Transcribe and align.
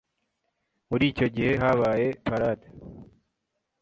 Muri 0.89 1.03
icyo 1.11 1.27
gihe 1.35 1.51
habaye 1.61 2.07
parade. 2.27 2.67